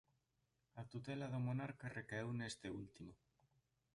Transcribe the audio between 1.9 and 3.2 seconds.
recaeu neste último.